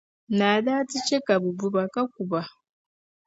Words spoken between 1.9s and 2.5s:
ka ku ba.